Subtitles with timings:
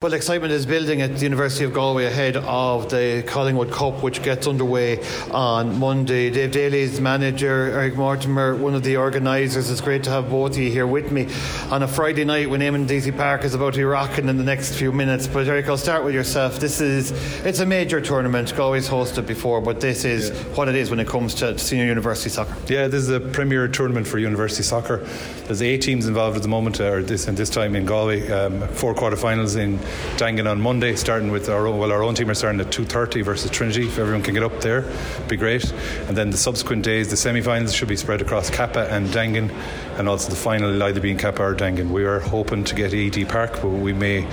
[0.00, 4.22] Well, excitement is building at the University of Galway ahead of the Collingwood Cup, which
[4.22, 6.30] gets underway on Monday.
[6.30, 9.68] Dave Daly's manager, Eric Mortimer, one of the organisers.
[9.68, 11.26] It's great to have both of you here with me
[11.72, 14.44] on a Friday night when Eamon Deacy Park is about to be rocking in the
[14.44, 15.26] next few minutes.
[15.26, 16.60] But Eric, I'll start with yourself.
[16.60, 17.10] This is
[17.44, 18.54] it's a major tournament.
[18.54, 20.36] Galway's hosted before, but this is yeah.
[20.54, 22.54] what it is when it comes to senior university soccer.
[22.72, 24.98] Yeah, this is a premier tournament for university soccer.
[25.46, 28.30] There's eight teams involved at the moment, or this and this time in Galway.
[28.30, 29.80] Um, four quarterfinals in
[30.16, 33.22] Dangan on Monday, starting with our own, well, our own team are starting at 2:30
[33.22, 33.86] versus Trinity.
[33.86, 34.84] If everyone can get up there,
[35.28, 35.70] be great.
[36.08, 39.50] And then the subsequent days, the semi-finals should be spread across Cappagh and Dangan,
[39.98, 41.90] and also the final will either be in Cappagh or Dangan.
[41.90, 44.26] We are hoping to get ED Park, but we may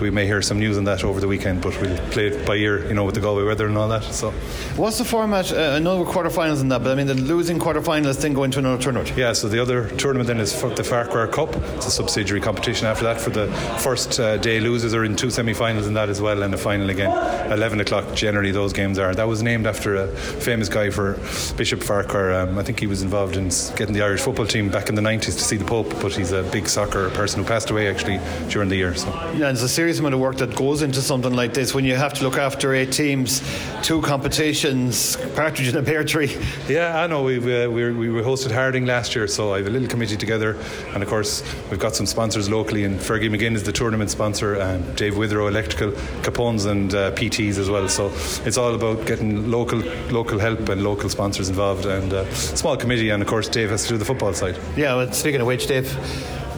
[0.00, 1.62] we may hear some news on that over the weekend.
[1.62, 4.04] But we'll play it by ear, you know, with the Galway weather and all that.
[4.04, 4.30] So,
[4.76, 5.52] what's the format?
[5.52, 8.44] Uh, I know we're quarterfinals in that, but I mean the losing quarterfinals then go
[8.44, 9.16] into another tournament.
[9.16, 11.56] Yeah, so the other tournament then is the Farquhar Cup.
[11.76, 13.20] It's a subsidiary competition after that.
[13.20, 13.46] For the
[13.78, 16.90] first uh, day, losers are in two semi-finals in that as well, and a final
[16.90, 17.10] again.
[17.52, 18.14] 11 o'clock.
[18.14, 19.14] Generally, those games are.
[19.14, 21.14] That was named after a famous guy for
[21.56, 22.32] Bishop Farquhar.
[22.32, 25.02] Um, I think he was involved in getting the Irish football team back in the
[25.02, 28.20] 90s to see the Pope, but he's a big soccer person who passed away actually
[28.48, 28.94] during the year.
[28.94, 29.08] So.
[29.32, 31.96] Yeah, there's a serious amount of work that goes into something like this when you
[31.96, 33.42] have to look after eight teams,
[33.82, 36.36] two competitions, partridge in a pear tree.
[36.68, 37.24] Yeah, I know.
[37.24, 40.56] We've, uh, we, we hosted Harding last year, so I have a little committee together,
[40.94, 44.54] and of course we've got some sponsors locally, and Fergie McGinn is the tournament sponsor,
[44.54, 47.88] and Dave Witherow Electrical, Capone's, and uh, PTs as well.
[47.88, 48.10] So
[48.46, 49.78] it's all about getting local
[50.10, 53.82] local help and local sponsors involved, and uh, small committee, and of course Dave has
[53.84, 54.56] to do the football side.
[54.76, 55.90] Yeah, well, speaking of which, Dave,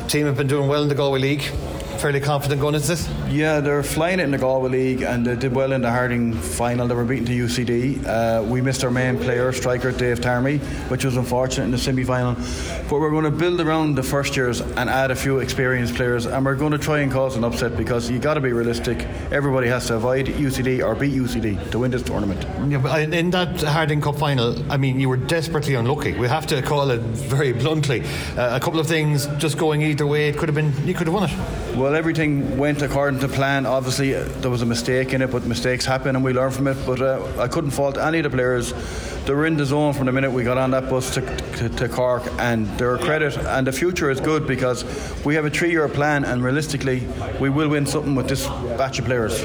[0.08, 1.50] team have been doing well in the Galway League
[2.04, 3.08] fairly confident going into this?
[3.30, 6.34] Yeah, they're flying it in the Galway League and they did well in the Harding
[6.34, 6.86] final.
[6.86, 8.04] They were beaten to UCD.
[8.06, 10.58] Uh, we missed our main player, striker Dave Tarmy,
[10.90, 12.34] which was unfortunate in the semi final.
[12.90, 16.26] But we're going to build around the first years and add a few experienced players
[16.26, 18.98] and we're going to try and cause an upset because you got to be realistic.
[19.32, 22.44] Everybody has to avoid UCD or beat UCD to win this tournament.
[22.70, 26.12] Yeah, but in that Harding Cup final, I mean, you were desperately unlucky.
[26.12, 28.02] We have to call it very bluntly.
[28.36, 30.28] Uh, a couple of things just going either way.
[30.28, 31.64] It could have been, you could have won it.
[31.74, 33.66] Well, everything went according to plan.
[33.66, 36.68] Obviously, uh, there was a mistake in it, but mistakes happen and we learn from
[36.68, 36.76] it.
[36.86, 38.72] But uh, I couldn't fault any of the players.
[39.24, 41.22] They were in the zone from the minute we got on that bus to,
[41.56, 43.34] to, to Cork, and they're a credit.
[43.38, 44.84] And the future is good because
[45.24, 47.06] we have a three year plan, and realistically,
[47.40, 48.46] we will win something with this
[48.76, 49.42] batch of players.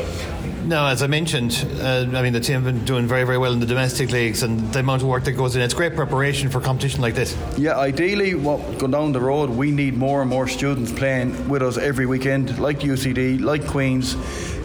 [0.65, 3.53] Now, as I mentioned, uh, I mean the team have been doing very, very well
[3.53, 6.49] in the domestic leagues, and the amount of work that goes in, it's great preparation
[6.49, 7.37] for competition like this.
[7.57, 11.61] Yeah, ideally, what going down the road, we need more and more students playing with
[11.61, 14.15] us every weekend, like UCD, like Queens,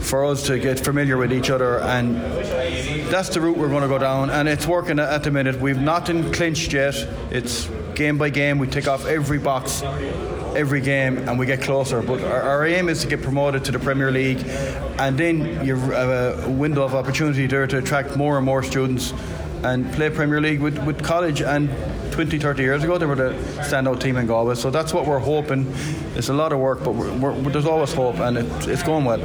[0.04, 2.16] for us to get familiar with each other, and
[3.10, 5.60] that's the route we're going to go down, and it's working at the minute.
[5.60, 6.94] We've nothing clinched yet.
[7.30, 8.58] It's game by game.
[8.58, 9.82] We tick off every box
[10.54, 12.00] every game and we get closer.
[12.00, 14.38] But our, our, aim is to get promoted to the Premier League,
[14.98, 19.12] and then you have a window of opportunity there to attract more and more students
[19.62, 21.40] and play Premier League with, with college.
[21.42, 21.68] And
[22.14, 24.54] 20, 30 years ago, they were the standout team in Galway.
[24.54, 25.66] So that's what we're hoping.
[26.14, 29.04] It's a lot of work, but we're, we're, there's always hope, and it, it's going
[29.04, 29.18] well.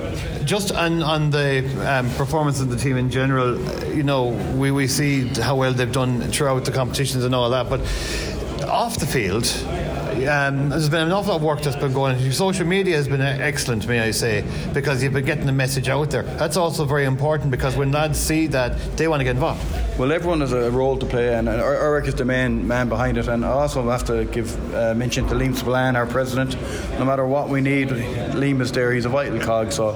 [0.43, 3.59] Just on, on the um, performance of the team in general,
[3.93, 7.69] you know, we, we see how well they've done throughout the competitions and all that,
[7.69, 7.81] but
[8.67, 9.45] off the field,
[10.27, 12.15] um, there's been an awful lot of work that's been going.
[12.15, 12.31] on.
[12.31, 14.43] Social media has been excellent, may I say,
[14.73, 16.23] because you've been getting the message out there.
[16.23, 19.63] That's also very important because when lads see that, they want to get involved.
[19.99, 23.27] Well, everyone has a role to play, and Eric is the main man behind it.
[23.27, 26.55] And I also have to give uh, mention to Liam Spillane, our president.
[26.97, 28.91] No matter what we need, Liam is there.
[28.93, 29.71] He's a vital cog.
[29.71, 29.93] So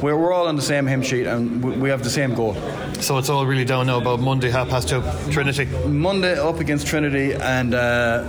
[0.00, 2.54] we're, we're all on the same hymn sheet, and we have the same goal.
[3.00, 5.66] So it's all really down now about Monday, half past two, Trinity.
[5.86, 7.74] Monday up against Trinity, and.
[7.74, 8.24] Uh,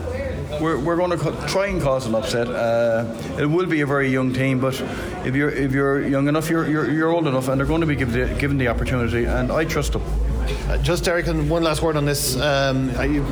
[0.63, 2.47] we're, we're going to try and cause an upset.
[2.47, 3.05] Uh,
[3.37, 4.79] it will be a very young team, but
[5.25, 7.87] if you're if you're young enough, you're you're, you're old enough, and they're going to
[7.87, 9.25] be given the, given the opportunity.
[9.25, 10.03] And I trust them.
[10.69, 12.37] Uh, just Eric, and one last word on this.
[12.37, 13.25] Um, you,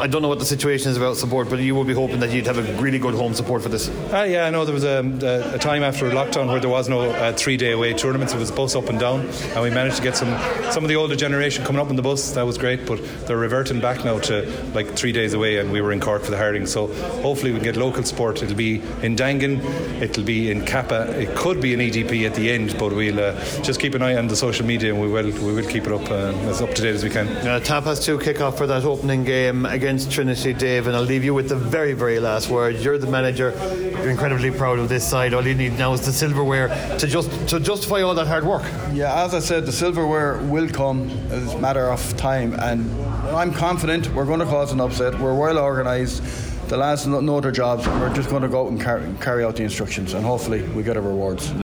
[0.00, 2.30] I don't know what the situation is about support, but you will be hoping that
[2.30, 3.88] you'd have a really good home support for this.
[3.88, 7.10] Uh, yeah, I know there was a, a, time after lockdown where there was no
[7.10, 8.32] uh, three day away tournaments.
[8.32, 10.28] It was bus up and down, and we managed to get some
[10.70, 12.32] some of the older generation coming up on the bus.
[12.32, 15.80] That was great, but they're reverting back now to like three days away, and we
[15.80, 16.66] were in Cork for the Harding.
[16.66, 16.86] So
[17.22, 18.42] hopefully we can get local support.
[18.42, 19.62] It'll be in Dangan,
[20.00, 23.34] it'll be in Cappagh, it could be an EDP at the end, but we'll uh,
[23.62, 25.92] just keep an eye on the social media and we will we will keep it
[25.92, 27.26] up uh, as up to date as we can.
[27.46, 30.52] Uh, Tap has to kick off for that opening game against Trinity.
[30.52, 32.76] Dave, and I'll leave you with the very, very last word.
[32.76, 33.54] You're the manager.
[33.80, 35.32] You're incredibly proud of this side.
[35.32, 36.68] All you need now is the silverware
[36.98, 38.64] to just to justify all that hard work.
[38.92, 41.08] Yeah, as I said, the silverware will come.
[41.30, 42.90] It's a matter of time, and
[43.34, 45.18] I'm confident we're going to cause an upset.
[45.18, 46.22] We're well organised.
[46.68, 47.86] The lads know their jobs.
[47.86, 50.98] We're just going to go out and carry out the instructions, and hopefully we get
[50.98, 51.50] our rewards.